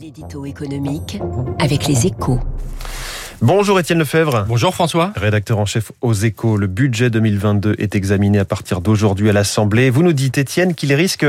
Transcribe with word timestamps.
L'édito 0.00 0.44
économique 0.44 1.20
avec 1.60 1.86
les 1.86 2.06
échos. 2.06 2.40
Bonjour 3.42 3.78
Étienne 3.80 3.98
Lefebvre. 3.98 4.46
Bonjour 4.48 4.74
François. 4.74 5.12
Rédacteur 5.16 5.58
en 5.58 5.66
chef 5.66 5.92
aux 6.00 6.14
échos. 6.14 6.56
Le 6.56 6.66
budget 6.66 7.10
2022 7.10 7.74
est 7.78 7.94
examiné 7.94 8.38
à 8.38 8.44
partir 8.44 8.80
d'aujourd'hui 8.80 9.28
à 9.28 9.32
l'Assemblée. 9.32 9.90
Vous 9.90 10.02
nous 10.02 10.12
dites, 10.12 10.38
Étienne, 10.38 10.74
qu'il 10.74 10.94
risque 10.94 11.26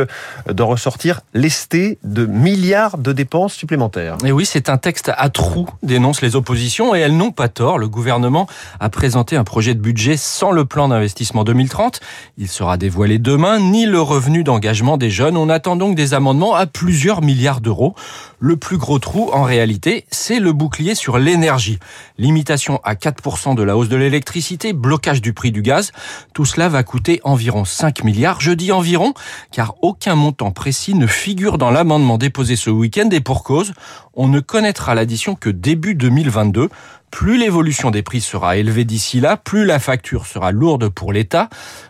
de 0.47 0.63
ressortir 0.63 1.21
lesté 1.33 1.97
de 2.03 2.25
milliards 2.25 2.97
de 2.97 3.11
dépenses 3.11 3.53
supplémentaires. 3.53 4.17
Et 4.23 4.31
oui, 4.31 4.45
c'est 4.45 4.69
un 4.69 4.77
texte 4.77 5.11
à 5.17 5.29
trous, 5.29 5.67
dénoncent 5.83 6.21
les 6.21 6.35
oppositions, 6.35 6.95
et 6.95 6.99
elles 6.99 7.17
n'ont 7.17 7.31
pas 7.31 7.49
tort. 7.49 7.79
Le 7.79 7.87
gouvernement 7.87 8.47
a 8.79 8.89
présenté 8.89 9.35
un 9.35 9.43
projet 9.43 9.73
de 9.73 9.81
budget 9.81 10.15
sans 10.15 10.51
le 10.51 10.63
plan 10.63 10.87
d'investissement 10.87 11.43
2030. 11.43 11.99
Il 12.37 12.47
sera 12.47 12.77
dévoilé 12.77 13.17
demain, 13.17 13.59
ni 13.59 13.87
le 13.87 13.99
revenu 13.99 14.43
d'engagement 14.43 14.97
des 14.97 15.09
jeunes. 15.09 15.37
On 15.37 15.49
attend 15.49 15.75
donc 15.75 15.95
des 15.95 16.13
amendements 16.13 16.55
à 16.55 16.67
plusieurs 16.67 17.21
milliards 17.21 17.61
d'euros. 17.61 17.95
Le 18.39 18.57
plus 18.57 18.77
gros 18.77 18.99
trou, 18.99 19.31
en 19.33 19.43
réalité, 19.43 20.05
c'est 20.11 20.39
le 20.39 20.53
bouclier 20.53 20.93
sur 20.93 21.17
l'énergie. 21.17 21.79
Limitation 22.17 22.79
à 22.83 22.95
4% 22.95 23.55
de 23.55 23.63
la 23.63 23.77
hausse 23.77 23.89
de 23.89 23.95
l'électricité, 23.95 24.73
blocage 24.73 25.21
du 25.21 25.33
prix 25.33 25.51
du 25.51 25.61
gaz. 25.61 25.91
Tout 26.33 26.45
cela 26.45 26.69
va 26.69 26.83
coûter 26.83 27.19
environ 27.23 27.65
5 27.65 28.03
milliards. 28.03 28.41
Je 28.41 28.51
dis 28.51 28.71
environ, 28.71 29.13
car 29.51 29.75
aucun 29.81 30.15
montant 30.15 30.51
précis 30.51 30.95
ne 30.95 31.07
figure 31.07 31.57
dans 31.57 31.71
l'amendement 31.71 32.17
déposé 32.17 32.55
ce 32.55 32.69
week-end 32.69 33.09
et 33.11 33.21
pour 33.21 33.43
cause, 33.43 33.73
on 34.13 34.27
ne 34.27 34.39
connaîtra 34.39 34.95
l'addition 34.95 35.35
que 35.35 35.49
début 35.49 35.95
2022. 35.95 36.69
Plus 37.15 37.37
l'évolution 37.37 37.91
des 37.91 38.01
prix 38.01 38.19
sera 38.19 38.57
élevée 38.57 38.83
d'ici 38.83 39.21
là, 39.21 39.37
plus 39.37 39.63
la 39.63 39.79
facture 39.79 40.25
sera 40.25 40.51
lourde 40.51 40.89
pour 40.89 41.13
l'État. 41.13 41.47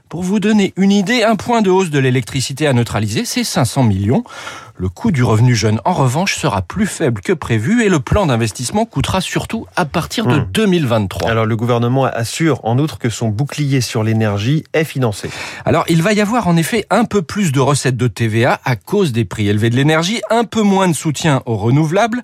Pour 0.07 0.21
vous 0.21 0.39
donner 0.39 0.71
une 0.77 0.91
idée, 0.91 1.23
un 1.23 1.35
point 1.35 1.63
de 1.63 1.71
hausse 1.71 1.89
de 1.89 1.98
l'électricité 1.98 2.67
à 2.67 2.73
neutraliser, 2.73 3.25
c'est 3.25 3.43
500 3.43 3.85
millions. 3.85 4.23
Le 4.77 4.89
coût 4.89 5.11
du 5.11 5.23
revenu 5.23 5.55
jeune, 5.55 5.79
en 5.85 5.93
revanche, 5.93 6.35
sera 6.35 6.61
plus 6.61 6.85
faible 6.85 7.21
que 7.21 7.31
prévu 7.31 7.84
et 7.84 7.88
le 7.88 8.01
plan 8.01 8.25
d'investissement 8.25 8.85
coûtera 8.85 9.21
surtout 9.21 9.65
à 9.77 9.85
partir 9.85 10.26
de 10.26 10.40
2023. 10.40 11.27
Hmm. 11.27 11.31
Alors 11.31 11.46
le 11.46 11.55
gouvernement 11.55 12.03
assure 12.03 12.59
en 12.63 12.77
outre 12.77 12.99
que 12.99 13.09
son 13.09 13.29
bouclier 13.29 13.79
sur 13.79 14.03
l'énergie 14.03 14.65
est 14.73 14.84
financé. 14.84 15.29
Alors 15.63 15.85
il 15.87 16.01
va 16.01 16.12
y 16.12 16.20
avoir 16.20 16.49
en 16.49 16.57
effet 16.57 16.85
un 16.90 17.05
peu 17.05 17.21
plus 17.21 17.53
de 17.53 17.62
recettes 17.62 17.96
de 17.96 18.09
TVA 18.09 18.59
à 18.65 18.76
cause 18.76 19.13
des 19.13 19.23
prix 19.23 19.48
élevés 19.48 19.70
de 19.70 19.77
l'énergie, 19.77 20.21
un 20.29 20.43
peu 20.43 20.62
moins 20.62 20.90
de 20.90 20.93
soutien 20.93 21.41
aux 21.46 21.55
renouvelables, 21.55 22.21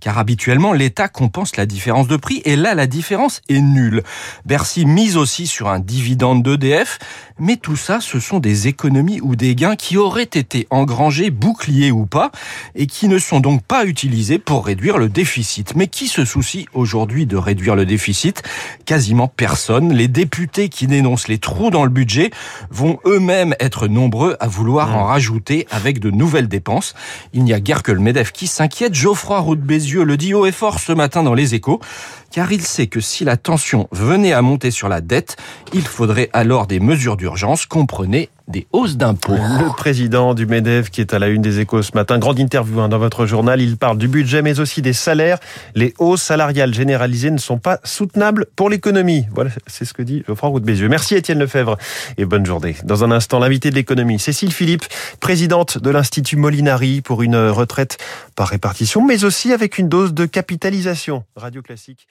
car 0.00 0.18
habituellement 0.18 0.74
l'État 0.74 1.08
compense 1.08 1.56
la 1.56 1.64
différence 1.64 2.06
de 2.06 2.16
prix 2.16 2.42
et 2.44 2.56
là 2.56 2.74
la 2.74 2.86
différence 2.86 3.40
est 3.48 3.60
nulle. 3.60 4.02
Bercy 4.44 4.86
mise 4.86 5.16
aussi 5.16 5.46
sur 5.46 5.68
un 5.68 5.80
dividende 5.80 6.42
d'EDF, 6.42 6.98
mais 7.38 7.56
tout 7.56 7.76
ça 7.76 8.00
ce 8.00 8.20
sont 8.20 8.38
des 8.38 8.68
économies 8.68 9.20
ou 9.20 9.36
des 9.36 9.54
gains 9.54 9.76
qui 9.76 9.96
auraient 9.96 10.22
été 10.22 10.66
engrangés, 10.70 11.30
boucliers 11.30 11.90
ou 11.90 12.06
pas, 12.06 12.30
et 12.74 12.86
qui 12.86 13.08
ne 13.08 13.18
sont 13.18 13.40
donc 13.40 13.62
pas 13.62 13.84
utilisés 13.84 14.38
pour 14.38 14.66
réduire 14.66 14.98
le 14.98 15.08
déficit. 15.08 15.74
Mais 15.74 15.86
qui 15.86 16.08
se 16.08 16.24
soucie 16.24 16.66
aujourd'hui 16.72 17.26
de 17.26 17.36
réduire 17.36 17.76
le 17.76 17.86
déficit? 17.86 18.42
Quasiment 18.84 19.28
personne. 19.28 19.92
Les 19.92 20.08
députés 20.08 20.68
qui 20.68 20.86
dénoncent 20.86 21.28
les 21.28 21.38
trous 21.38 21.70
dans 21.70 21.84
le 21.84 21.90
budget 21.90 22.30
vont 22.70 22.98
eux-mêmes 23.04 23.54
être 23.60 23.88
nombreux 23.88 24.36
à 24.40 24.48
vouloir 24.48 24.96
en 24.96 25.04
rajouter 25.04 25.66
avec 25.70 25.98
de 25.98 26.10
nouvelles 26.10 26.48
dépenses. 26.48 26.94
Il 27.32 27.44
n'y 27.44 27.52
a 27.52 27.60
guère 27.60 27.82
que 27.82 27.92
le 27.92 28.00
MEDEF 28.00 28.32
qui 28.32 28.46
s'inquiète. 28.46 28.94
Geoffroy 28.94 29.40
Roux 29.40 29.56
de 29.56 29.62
Bézieux 29.62 30.04
le 30.04 30.16
dit 30.16 30.34
haut 30.34 30.46
et 30.46 30.52
fort 30.52 30.80
ce 30.80 30.92
matin 30.92 31.22
dans 31.22 31.34
les 31.34 31.54
échos, 31.54 31.80
car 32.34 32.50
il 32.50 32.62
sait 32.62 32.88
que 32.88 32.98
si 32.98 33.24
la 33.24 33.36
tension 33.36 33.86
venait 33.92 34.32
à 34.32 34.42
monter 34.42 34.72
sur 34.72 34.88
la 34.88 35.00
dette, 35.00 35.36
il 35.72 35.82
faudrait 35.86 36.30
alors 36.32 36.66
des 36.66 36.80
mesures 36.80 37.16
d'urgence, 37.16 37.64
comprenez 37.64 38.28
des 38.48 38.66
hausses 38.72 38.96
d'impôts. 38.96 39.36
Le 39.36 39.74
président 39.76 40.34
du 40.34 40.44
MEDEF 40.44 40.90
qui 40.90 41.00
est 41.00 41.14
à 41.14 41.20
la 41.20 41.28
une 41.28 41.42
des 41.42 41.60
échos 41.60 41.82
ce 41.82 41.92
matin, 41.94 42.18
grande 42.18 42.40
interview 42.40 42.80
hein, 42.80 42.88
dans 42.88 42.98
votre 42.98 43.24
journal, 43.24 43.62
il 43.62 43.76
parle 43.76 43.98
du 43.98 44.08
budget 44.08 44.42
mais 44.42 44.58
aussi 44.58 44.82
des 44.82 44.92
salaires. 44.92 45.38
Les 45.76 45.94
hausses 46.00 46.24
salariales 46.24 46.74
généralisées 46.74 47.30
ne 47.30 47.38
sont 47.38 47.58
pas 47.58 47.78
soutenables 47.84 48.46
pour 48.56 48.68
l'économie. 48.68 49.26
Voilà, 49.32 49.50
c'est 49.68 49.84
ce 49.84 49.94
que 49.94 50.02
dit 50.02 50.24
Geoffroy 50.26 50.48
Roux 50.48 50.60
de 50.60 50.66
Bézieux. 50.66 50.88
Merci 50.88 51.14
Étienne 51.14 51.38
Lefebvre 51.38 51.78
et 52.18 52.24
bonne 52.24 52.44
journée. 52.44 52.74
Dans 52.82 53.04
un 53.04 53.12
instant, 53.12 53.38
l'invité 53.38 53.70
de 53.70 53.76
l'économie, 53.76 54.18
Cécile 54.18 54.52
Philippe, 54.52 54.86
présidente 55.20 55.78
de 55.78 55.90
l'Institut 55.90 56.36
Molinari 56.36 57.00
pour 57.00 57.22
une 57.22 57.36
retraite 57.36 57.98
par 58.34 58.48
répartition 58.48 59.06
mais 59.06 59.22
aussi 59.22 59.52
avec 59.52 59.78
une 59.78 59.88
dose 59.88 60.12
de 60.12 60.26
capitalisation. 60.26 61.22
Radio 61.36 61.62
Classique. 61.62 62.08